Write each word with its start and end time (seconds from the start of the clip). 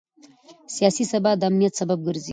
سیاسي 0.75 1.03
ثبات 1.11 1.37
د 1.39 1.43
امنیت 1.49 1.73
سبب 1.79 1.99
ګرځي 2.07 2.29